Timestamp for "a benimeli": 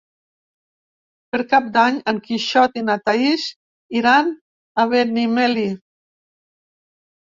4.85-5.71